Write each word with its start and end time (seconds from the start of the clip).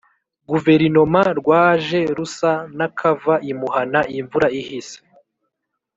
guverinoma 0.49 1.21
rwaje 1.39 1.99
rusa 2.17 2.51
n'akava 2.77 3.35
imuhana 3.51 3.99
imvura 4.19 4.47
ihise. 4.59 4.97